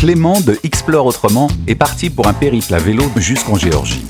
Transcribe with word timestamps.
Clément 0.00 0.40
de 0.40 0.58
Explore 0.64 1.04
Autrement 1.04 1.48
est 1.66 1.74
parti 1.74 2.08
pour 2.08 2.26
un 2.26 2.32
périple 2.32 2.72
à 2.72 2.78
vélo 2.78 3.04
jusqu'en 3.16 3.56
Géorgie. 3.56 4.02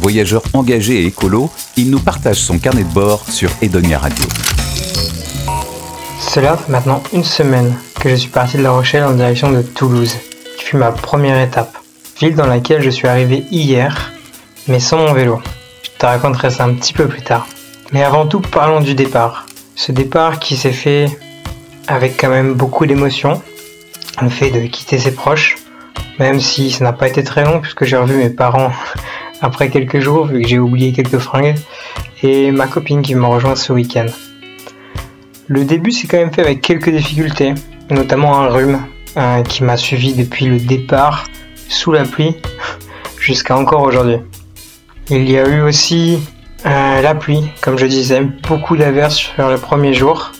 Voyageur 0.00 0.42
engagé 0.54 1.02
et 1.02 1.04
écolo, 1.04 1.50
il 1.76 1.90
nous 1.90 2.00
partage 2.00 2.38
son 2.38 2.58
carnet 2.58 2.84
de 2.84 2.94
bord 2.94 3.28
sur 3.28 3.50
Edonia 3.60 3.98
Radio. 3.98 4.24
Cela 6.18 6.56
fait 6.56 6.72
maintenant 6.72 7.02
une 7.12 7.24
semaine 7.24 7.74
que 8.00 8.08
je 8.08 8.14
suis 8.14 8.30
parti 8.30 8.56
de 8.56 8.62
La 8.62 8.70
Rochelle 8.70 9.04
en 9.04 9.12
direction 9.12 9.52
de 9.52 9.60
Toulouse, 9.60 10.16
qui 10.56 10.64
fut 10.64 10.78
ma 10.78 10.92
première 10.92 11.38
étape. 11.38 11.76
Ville 12.18 12.34
dans 12.34 12.46
laquelle 12.46 12.80
je 12.80 12.88
suis 12.88 13.06
arrivé 13.06 13.44
hier, 13.50 14.12
mais 14.66 14.80
sans 14.80 14.96
mon 14.96 15.12
vélo. 15.12 15.42
Je 15.82 15.90
te 15.98 16.06
raconterai 16.06 16.48
ça 16.48 16.64
un 16.64 16.72
petit 16.72 16.94
peu 16.94 17.06
plus 17.06 17.20
tard. 17.20 17.46
Mais 17.92 18.02
avant 18.02 18.26
tout, 18.26 18.40
parlons 18.40 18.80
du 18.80 18.94
départ. 18.94 19.44
Ce 19.74 19.92
départ 19.92 20.38
qui 20.38 20.56
s'est 20.56 20.72
fait 20.72 21.06
avec 21.86 22.18
quand 22.18 22.30
même 22.30 22.54
beaucoup 22.54 22.86
d'émotions. 22.86 23.42
Le 24.20 24.28
fait 24.28 24.50
de 24.50 24.60
quitter 24.66 24.98
ses 24.98 25.14
proches, 25.14 25.56
même 26.18 26.40
si 26.40 26.70
ça 26.70 26.84
n'a 26.84 26.92
pas 26.92 27.06
été 27.08 27.22
très 27.22 27.44
long 27.44 27.60
puisque 27.60 27.84
j'ai 27.84 27.96
revu 27.96 28.16
mes 28.16 28.30
parents 28.30 28.72
après 29.40 29.70
quelques 29.70 30.00
jours 30.00 30.26
vu 30.26 30.42
que 30.42 30.48
j'ai 30.48 30.58
oublié 30.58 30.92
quelques 30.92 31.18
fringues 31.18 31.54
et 32.22 32.50
ma 32.50 32.66
copine 32.66 33.02
qui 33.02 33.14
m'a 33.14 33.28
rejoint 33.28 33.54
ce 33.54 33.72
week-end. 33.72 34.06
Le 35.46 35.64
début 35.64 35.92
s'est 35.92 36.06
quand 36.08 36.18
même 36.18 36.32
fait 36.32 36.42
avec 36.42 36.60
quelques 36.60 36.90
difficultés, 36.90 37.54
notamment 37.90 38.38
un 38.38 38.48
rhume 38.48 38.80
euh, 39.16 39.42
qui 39.42 39.64
m'a 39.64 39.76
suivi 39.76 40.14
depuis 40.14 40.46
le 40.46 40.58
départ 40.58 41.24
sous 41.68 41.92
la 41.92 42.04
pluie 42.04 42.36
jusqu'à 43.18 43.56
encore 43.56 43.82
aujourd'hui. 43.82 44.18
Il 45.10 45.30
y 45.30 45.38
a 45.38 45.48
eu 45.48 45.62
aussi 45.62 46.18
euh, 46.66 47.00
la 47.00 47.14
pluie, 47.14 47.50
comme 47.60 47.78
je 47.78 47.86
disais, 47.86 48.20
beaucoup 48.20 48.76
d'averses 48.76 49.16
sur 49.16 49.48
le 49.48 49.56
premier 49.56 49.94
jour. 49.94 50.32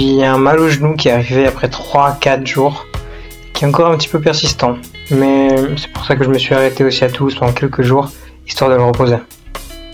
Un 0.00 0.38
mal 0.38 0.60
au 0.60 0.68
genou 0.68 0.94
qui 0.94 1.08
est 1.08 1.10
arrivé 1.10 1.44
après 1.44 1.66
3-4 1.66 2.46
jours, 2.46 2.86
qui 3.52 3.64
est 3.64 3.66
encore 3.66 3.90
un 3.90 3.96
petit 3.96 4.08
peu 4.08 4.20
persistant. 4.20 4.76
Mais 5.10 5.48
c'est 5.76 5.92
pour 5.92 6.04
ça 6.04 6.14
que 6.14 6.22
je 6.22 6.28
me 6.28 6.38
suis 6.38 6.54
arrêté 6.54 6.84
aussi 6.84 7.02
à 7.02 7.10
Toulouse 7.10 7.34
pendant 7.34 7.52
quelques 7.52 7.82
jours, 7.82 8.08
histoire 8.46 8.70
de 8.70 8.76
me 8.76 8.84
reposer. 8.84 9.16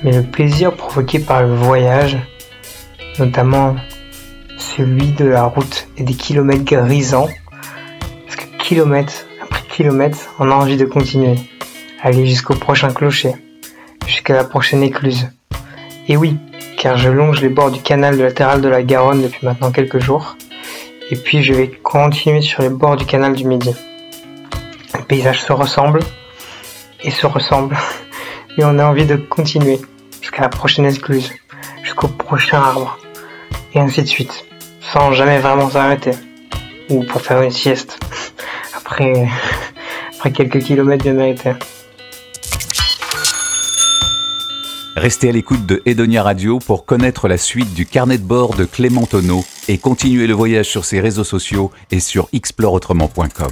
Mais 0.02 0.12
le 0.12 0.22
plaisir 0.22 0.74
provoqué 0.74 1.20
par 1.20 1.42
le 1.42 1.54
voyage, 1.54 2.18
notamment 3.18 3.76
celui 4.58 5.12
de 5.12 5.24
la 5.24 5.44
route 5.44 5.88
et 5.96 6.02
des 6.02 6.12
kilomètres 6.12 6.64
grisants, 6.64 7.30
parce 8.26 8.36
que 8.36 8.44
kilomètre 8.58 9.24
après 9.42 9.62
kilomètre, 9.74 10.18
on 10.38 10.50
a 10.50 10.54
envie 10.54 10.76
de 10.76 10.84
continuer, 10.84 11.36
aller 12.02 12.26
jusqu'au 12.26 12.56
prochain 12.56 12.92
clocher, 12.92 13.36
jusqu'à 14.06 14.34
la 14.34 14.44
prochaine 14.44 14.82
écluse. 14.82 15.30
Et 16.08 16.18
oui, 16.18 16.36
car 16.84 16.98
je 16.98 17.08
longe 17.08 17.40
les 17.40 17.48
bords 17.48 17.70
du 17.70 17.80
canal 17.80 18.18
de 18.18 18.22
latéral 18.22 18.60
de 18.60 18.68
la 18.68 18.82
Garonne 18.82 19.22
depuis 19.22 19.46
maintenant 19.46 19.72
quelques 19.72 20.00
jours, 20.00 20.36
et 21.10 21.16
puis 21.16 21.42
je 21.42 21.54
vais 21.54 21.68
continuer 21.68 22.42
sur 22.42 22.60
les 22.60 22.68
bords 22.68 22.96
du 22.96 23.06
canal 23.06 23.32
du 23.32 23.46
Midi. 23.46 23.74
Les 24.94 25.02
paysages 25.04 25.40
se 25.40 25.52
ressemblent 25.54 26.02
et 27.02 27.10
se 27.10 27.26
ressemblent, 27.26 27.78
mais 28.58 28.64
on 28.66 28.78
a 28.78 28.84
envie 28.84 29.06
de 29.06 29.16
continuer 29.16 29.80
jusqu'à 30.20 30.42
la 30.42 30.50
prochaine 30.50 30.84
écluse, 30.84 31.32
jusqu'au 31.82 32.08
prochain 32.08 32.58
arbre, 32.58 32.98
et 33.72 33.80
ainsi 33.80 34.02
de 34.02 34.06
suite, 34.06 34.44
sans 34.82 35.10
jamais 35.12 35.38
vraiment 35.38 35.70
s'arrêter, 35.70 36.12
ou 36.90 37.02
pour 37.04 37.22
faire 37.22 37.40
une 37.40 37.50
sieste, 37.50 37.98
après, 38.76 39.26
quelques 40.34 40.58
kilomètres 40.58 41.04
bien 41.04 41.14
mérités. 41.14 41.52
Restez 44.96 45.28
à 45.28 45.32
l'écoute 45.32 45.66
de 45.66 45.82
Edonia 45.86 46.22
Radio 46.22 46.60
pour 46.60 46.84
connaître 46.84 47.26
la 47.26 47.36
suite 47.36 47.74
du 47.74 47.84
carnet 47.84 48.16
de 48.16 48.22
bord 48.22 48.54
de 48.54 48.64
Clément 48.64 49.06
Tonneau 49.06 49.44
et 49.66 49.76
continuer 49.76 50.28
le 50.28 50.34
voyage 50.34 50.68
sur 50.68 50.84
ses 50.84 51.00
réseaux 51.00 51.24
sociaux 51.24 51.72
et 51.90 51.98
sur 51.98 52.28
exploreautrement.com. 52.32 53.50